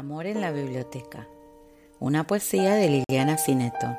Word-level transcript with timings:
Amor 0.00 0.26
en 0.26 0.40
la 0.40 0.50
biblioteca. 0.50 1.28
Una 1.98 2.26
poesía 2.26 2.74
de 2.74 3.04
Liliana 3.04 3.36
Cineto. 3.36 3.98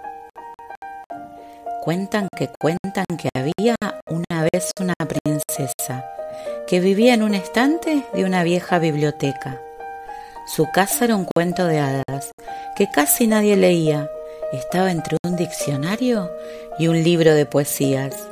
Cuentan 1.84 2.28
que 2.36 2.50
cuentan 2.60 3.06
que 3.20 3.30
había 3.36 3.76
una 4.10 4.48
vez 4.52 4.72
una 4.80 4.96
princesa 4.96 6.04
que 6.66 6.80
vivía 6.80 7.14
en 7.14 7.22
un 7.22 7.36
estante 7.36 8.04
de 8.16 8.26
una 8.26 8.42
vieja 8.44 8.80
biblioteca. 8.80 9.62
Su 10.48 10.72
casa 10.72 11.06
era 11.06 11.16
un 11.16 11.26
cuento 11.26 11.68
de 11.68 11.78
hadas 11.78 12.32
que 12.76 12.90
casi 12.90 13.28
nadie 13.28 13.56
leía. 13.56 14.10
Estaba 14.54 14.90
entre 14.90 15.18
un 15.24 15.36
diccionario 15.36 16.32
y 16.80 16.88
un 16.88 17.04
libro 17.04 17.36
de 17.36 17.46
poesías. 17.46 18.28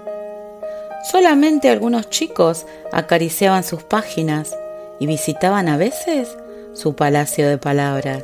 Solamente 1.11 1.69
algunos 1.69 2.09
chicos 2.09 2.65
acariciaban 2.91 3.63
sus 3.63 3.83
páginas 3.83 4.57
y 4.99 5.05
visitaban 5.05 5.69
a 5.69 5.77
veces 5.77 6.35
su 6.73 6.95
palacio 6.95 7.47
de 7.47 7.57
palabras. 7.57 8.23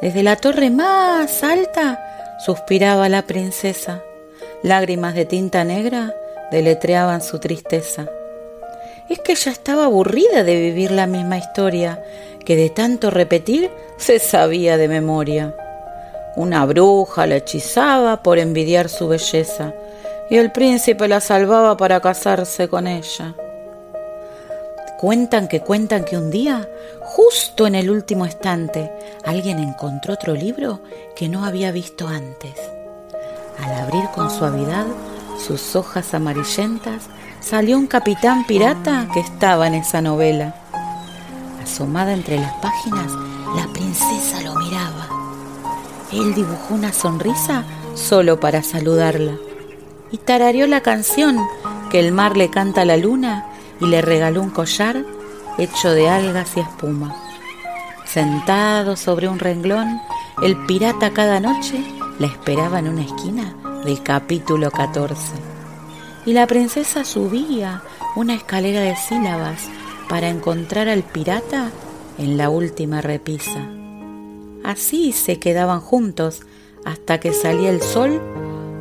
Desde 0.00 0.22
la 0.22 0.36
torre 0.36 0.70
más 0.70 1.42
alta 1.42 1.98
suspiraba 2.44 3.08
la 3.08 3.22
princesa. 3.22 4.02
Lágrimas 4.62 5.14
de 5.14 5.24
tinta 5.24 5.64
negra 5.64 6.14
deletreaban 6.50 7.20
su 7.20 7.38
tristeza. 7.38 8.06
Es 9.08 9.18
que 9.20 9.34
ya 9.34 9.50
estaba 9.50 9.86
aburrida 9.86 10.44
de 10.44 10.60
vivir 10.60 10.90
la 10.90 11.06
misma 11.06 11.38
historia, 11.38 12.02
que 12.44 12.56
de 12.56 12.70
tanto 12.70 13.10
repetir 13.10 13.70
se 13.96 14.18
sabía 14.18 14.76
de 14.76 14.88
memoria. 14.88 15.54
Una 16.36 16.64
bruja 16.66 17.26
la 17.26 17.36
hechizaba 17.36 18.22
por 18.22 18.38
envidiar 18.38 18.88
su 18.88 19.08
belleza, 19.08 19.74
y 20.30 20.36
el 20.36 20.52
príncipe 20.52 21.08
la 21.08 21.20
salvaba 21.20 21.76
para 21.76 22.00
casarse 22.00 22.68
con 22.68 22.86
ella. 22.86 23.34
Cuentan 24.98 25.46
que 25.46 25.60
cuentan 25.60 26.04
que 26.04 26.16
un 26.16 26.28
día, 26.28 26.68
justo 27.02 27.68
en 27.68 27.76
el 27.76 27.88
último 27.88 28.26
estante, 28.26 28.90
alguien 29.24 29.60
encontró 29.60 30.14
otro 30.14 30.34
libro 30.34 30.80
que 31.14 31.28
no 31.28 31.44
había 31.44 31.70
visto 31.70 32.08
antes. 32.08 32.54
Al 33.62 33.74
abrir 33.74 34.08
con 34.12 34.28
suavidad 34.28 34.86
sus 35.38 35.76
hojas 35.76 36.14
amarillentas, 36.14 37.04
salió 37.38 37.78
un 37.78 37.86
capitán 37.86 38.44
pirata 38.44 39.06
que 39.14 39.20
estaba 39.20 39.68
en 39.68 39.74
esa 39.74 40.02
novela. 40.02 40.56
Asomada 41.62 42.12
entre 42.12 42.40
las 42.40 42.54
páginas, 42.54 43.12
la 43.54 43.72
princesa 43.72 44.40
lo 44.42 44.56
miraba. 44.56 45.08
Él 46.12 46.34
dibujó 46.34 46.74
una 46.74 46.92
sonrisa 46.92 47.64
solo 47.94 48.40
para 48.40 48.64
saludarla 48.64 49.36
y 50.10 50.18
tarareó 50.18 50.66
la 50.66 50.80
canción 50.80 51.38
que 51.88 52.00
el 52.00 52.10
mar 52.10 52.36
le 52.36 52.50
canta 52.50 52.80
a 52.80 52.84
la 52.84 52.96
luna 52.96 53.44
y 53.80 53.86
le 53.86 54.02
regaló 54.02 54.42
un 54.42 54.50
collar 54.50 55.04
hecho 55.58 55.90
de 55.90 56.08
algas 56.08 56.56
y 56.56 56.60
espuma. 56.60 57.14
Sentado 58.04 58.96
sobre 58.96 59.28
un 59.28 59.38
renglón, 59.38 60.00
el 60.42 60.56
pirata 60.66 61.10
cada 61.10 61.40
noche 61.40 61.84
la 62.18 62.26
esperaba 62.26 62.78
en 62.78 62.88
una 62.88 63.02
esquina 63.02 63.54
del 63.84 64.02
capítulo 64.02 64.70
14. 64.70 65.20
Y 66.26 66.32
la 66.32 66.46
princesa 66.46 67.04
subía 67.04 67.82
una 68.16 68.34
escalera 68.34 68.80
de 68.80 68.96
sílabas 68.96 69.68
para 70.08 70.28
encontrar 70.28 70.88
al 70.88 71.02
pirata 71.02 71.70
en 72.18 72.36
la 72.36 72.50
última 72.50 73.00
repisa. 73.00 73.68
Así 74.64 75.12
se 75.12 75.38
quedaban 75.38 75.80
juntos 75.80 76.42
hasta 76.84 77.20
que 77.20 77.32
salía 77.32 77.70
el 77.70 77.82
sol 77.82 78.20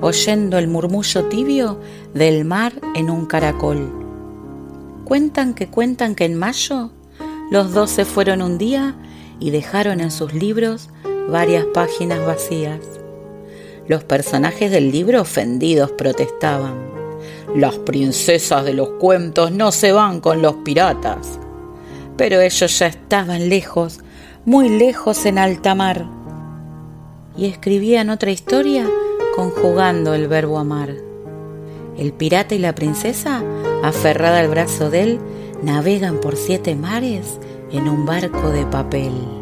oyendo 0.02 0.58
el 0.58 0.67
murmullo 0.67 1.26
tibio 1.26 1.80
del 2.14 2.45
mar 2.45 2.73
en 2.95 3.09
un 3.09 3.26
caracol. 3.26 4.07
Cuentan 5.08 5.54
que 5.54 5.70
cuentan 5.70 6.16
que 6.16 6.26
en 6.26 6.36
mayo 6.36 6.92
los 7.50 7.72
dos 7.72 7.92
se 7.92 8.04
fueron 8.04 8.42
un 8.42 8.58
día 8.58 8.94
y 9.40 9.52
dejaron 9.52 10.02
en 10.02 10.12
sus 10.12 10.34
libros 10.34 10.90
varias 11.30 11.64
páginas 11.68 12.20
vacías. 12.26 12.82
Los 13.88 14.04
personajes 14.04 14.70
del 14.70 14.92
libro 14.92 15.22
ofendidos 15.22 15.92
protestaban. 15.92 16.76
Las 17.56 17.78
princesas 17.78 18.66
de 18.66 18.73
los 18.73 18.90
cuentos 19.00 19.54
no 19.54 19.72
se 19.72 19.94
van 19.94 20.20
con 20.20 20.42
los 20.42 20.56
piratas. 20.56 21.40
Pero 22.17 22.42
ellos 22.42 22.78
ya 22.78 22.88
estaban 22.88 23.48
lejos, 23.48 24.02
muy 24.44 24.67
lejos 24.67 25.26
en 25.26 25.38
alta 25.38 25.73
mar. 25.73 26.06
Y 27.38 27.46
escribían 27.46 28.10
otra 28.10 28.32
historia 28.32 28.86
conjugando 29.38 30.14
el 30.14 30.28
verbo 30.28 30.60
amar. 30.60 30.94
El 31.98 32.12
pirata 32.12 32.56
y 32.56 32.60
la 32.60 32.76
princesa 32.76 33.42
aferrada 33.83 34.39
al 34.39 34.49
brazo 34.49 34.89
de 34.89 35.04
él, 35.04 35.20
navegan 35.64 36.20
por 36.20 36.36
siete 36.36 36.76
mares 36.76 37.39
en 37.71 37.88
un 37.88 38.05
barco 38.05 38.49
de 38.49 38.65
papel. 38.65 39.36